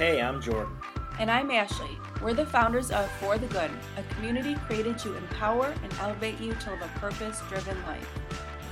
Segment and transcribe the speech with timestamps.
[0.00, 0.72] Hey, I'm Jordan.
[1.18, 1.98] And I'm Ashley.
[2.22, 6.54] We're the founders of For the Good, a community created to empower and elevate you
[6.54, 8.08] to live a purpose driven life.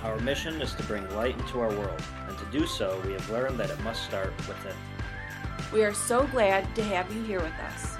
[0.04, 3.28] Our mission is to bring light into our world, and to do so, we have
[3.28, 4.74] learned that it must start within.
[5.70, 7.97] We are so glad to have you here with us.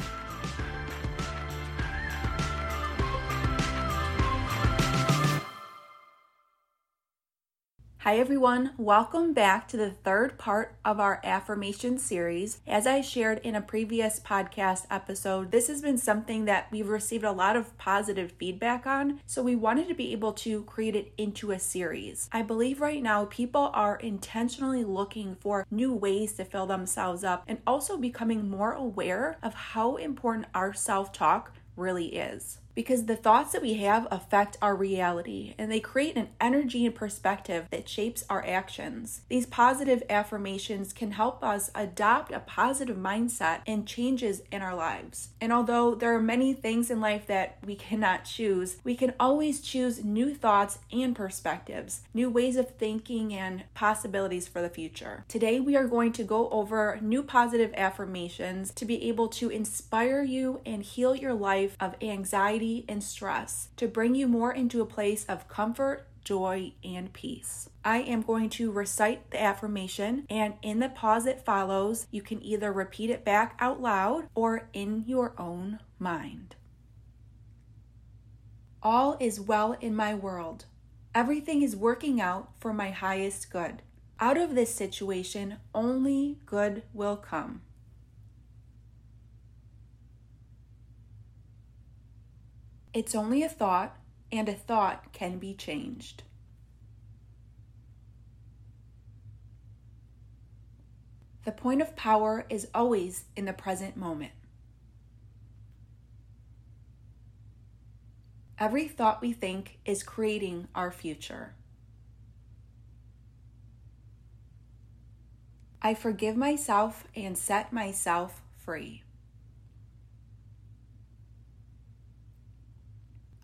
[8.08, 8.70] Hi, everyone.
[8.78, 12.58] Welcome back to the third part of our affirmation series.
[12.66, 17.24] As I shared in a previous podcast episode, this has been something that we've received
[17.24, 21.12] a lot of positive feedback on, so we wanted to be able to create it
[21.18, 22.30] into a series.
[22.32, 27.44] I believe right now people are intentionally looking for new ways to fill themselves up
[27.46, 33.16] and also becoming more aware of how important our self talk really is because the
[33.16, 37.88] thoughts that we have affect our reality and they create an energy and perspective that
[37.88, 39.22] shapes our actions.
[39.28, 45.30] These positive affirmations can help us adopt a positive mindset and changes in our lives.
[45.40, 49.60] And although there are many things in life that we cannot choose, we can always
[49.60, 55.24] choose new thoughts and perspectives, new ways of thinking, and possibilities for the future.
[55.26, 60.22] Today, we are going to go over new positive affirmations to be able to inspire
[60.22, 64.80] you and heal your life of anxiety anxiety and stress to bring you more into
[64.80, 67.70] a place of comfort, joy, and peace.
[67.84, 72.42] I am going to recite the affirmation, and in the pause that follows, you can
[72.42, 76.56] either repeat it back out loud or in your own mind.
[78.82, 80.66] All is well in my world.
[81.14, 83.82] Everything is working out for my highest good.
[84.20, 87.62] Out of this situation, only good will come.
[92.98, 93.96] It's only a thought,
[94.32, 96.24] and a thought can be changed.
[101.44, 104.32] The point of power is always in the present moment.
[108.58, 111.54] Every thought we think is creating our future.
[115.80, 119.04] I forgive myself and set myself free.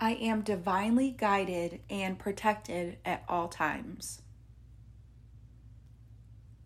[0.01, 4.23] I am divinely guided and protected at all times.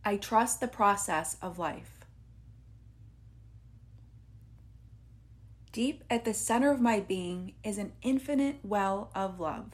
[0.05, 1.99] I trust the process of life.
[5.71, 9.71] Deep at the center of my being is an infinite well of love.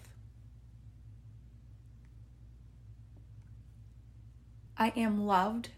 [4.77, 5.71] I am loved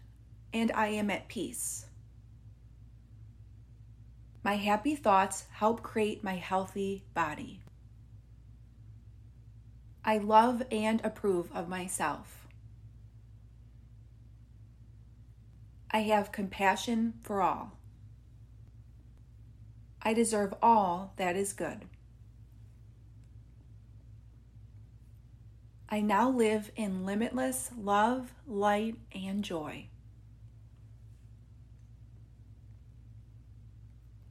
[0.51, 1.85] and I am at peace.
[4.43, 7.61] My happy thoughts help create my healthy body.
[10.07, 12.47] I love and approve of myself.
[15.91, 17.73] I have compassion for all.
[20.01, 21.83] I deserve all that is good.
[25.89, 29.87] I now live in limitless love, light, and joy.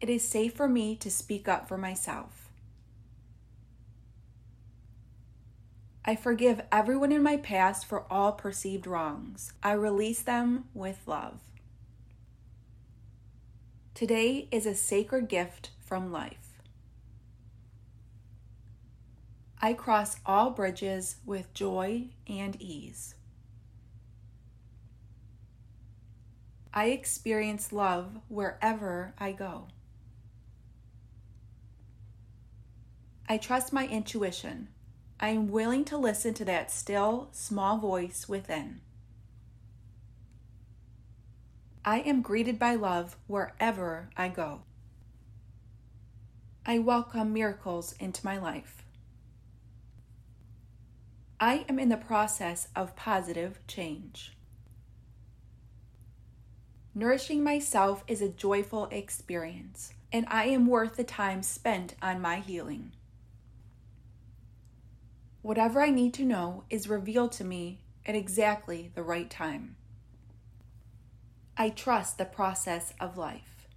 [0.00, 2.45] It is safe for me to speak up for myself.
[6.08, 9.52] I forgive everyone in my past for all perceived wrongs.
[9.60, 11.40] I release them with love.
[13.92, 16.62] Today is a sacred gift from life.
[19.60, 23.16] I cross all bridges with joy and ease.
[26.72, 29.66] I experience love wherever I go.
[33.28, 34.68] I trust my intuition
[35.18, 38.80] I am willing to listen to that still, small voice within.
[41.84, 44.62] I am greeted by love wherever I go.
[46.66, 48.84] I welcome miracles into my life.
[51.38, 54.36] I am in the process of positive change.
[56.94, 62.36] Nourishing myself is a joyful experience, and I am worth the time spent on my
[62.40, 62.92] healing.
[65.46, 69.76] Whatever I need to know is revealed to me at exactly the right time.
[71.56, 73.68] I trust the process of life.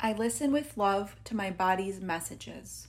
[0.00, 2.88] I listen with love to my body's messages.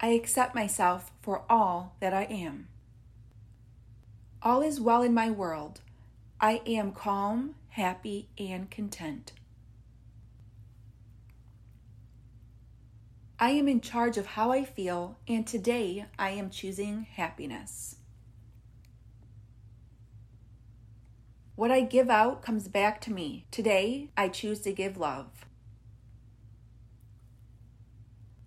[0.00, 2.68] I accept myself for all that I am.
[4.44, 5.80] All is well in my world.
[6.40, 9.32] I am calm, happy, and content.
[13.40, 17.94] I am in charge of how I feel, and today I am choosing happiness.
[21.54, 23.46] What I give out comes back to me.
[23.52, 25.46] Today, I choose to give love.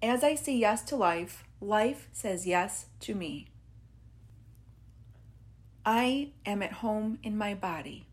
[0.01, 3.47] As I say yes to life, life says yes to me.
[5.85, 8.07] I am at home in my body.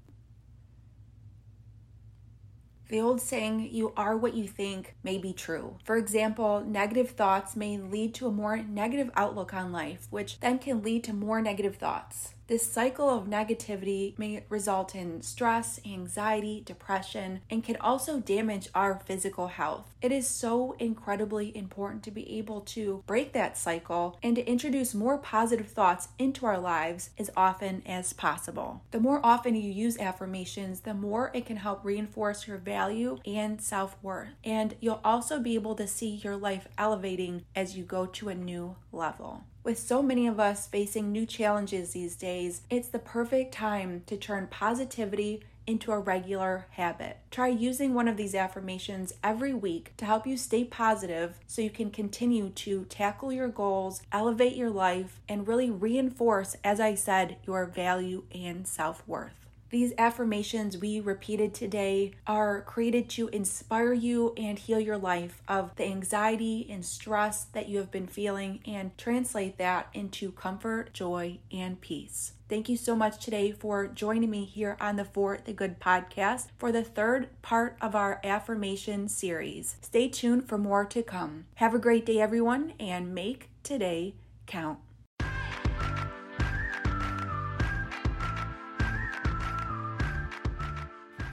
[2.89, 5.77] The old saying, you are what you think, may be true.
[5.85, 10.59] For example, negative thoughts may lead to a more negative outlook on life, which then
[10.59, 12.35] can lead to more negative thoughts.
[12.49, 18.99] This cycle of negativity may result in stress, anxiety, depression, and can also damage our
[19.05, 19.93] physical health.
[20.01, 24.95] It is so incredibly important to be able to break that cycle and to introduce
[24.95, 28.81] more positive thoughts into our lives as often as possible.
[28.93, 33.61] The more often you use affirmations, the more it can help reinforce your value and
[33.61, 34.29] self worth.
[34.43, 38.35] And you'll also be able to see your life elevating as you go to a
[38.35, 39.45] new level.
[39.69, 44.17] With so many of us facing new challenges these days, it's the perfect time to
[44.17, 47.19] turn positivity into a regular habit.
[47.31, 51.69] Try using one of these affirmations every week to help you stay positive so you
[51.69, 57.37] can continue to tackle your goals, elevate your life, and really reinforce, as I said,
[57.47, 59.48] your value and self worth.
[59.71, 65.77] These affirmations we repeated today are created to inspire you and heal your life of
[65.77, 71.41] the anxiety and stress that you have been feeling and translate that into comfort, joy,
[71.53, 72.33] and peace.
[72.49, 76.47] Thank you so much today for joining me here on the For the Good podcast
[76.57, 79.77] for the third part of our affirmation series.
[79.83, 81.45] Stay tuned for more to come.
[81.57, 84.15] Have a great day, everyone, and make today
[84.47, 84.79] count.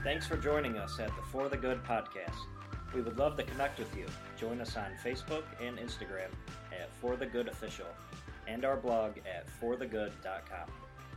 [0.06, 2.38] Thanks for joining us at the For the Good podcast.
[2.94, 4.06] We would love to connect with you.
[4.38, 6.30] Join us on Facebook and Instagram
[6.70, 7.88] at For the Good Official
[8.46, 10.70] and our blog at forthegood.com.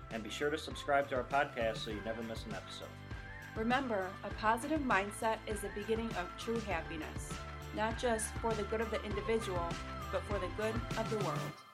[0.09, 2.87] And be sure to subscribe to our podcast so you never miss an episode.
[3.55, 7.31] Remember, a positive mindset is the beginning of true happiness,
[7.75, 9.69] not just for the good of the individual,
[10.11, 11.68] but for the good of the world.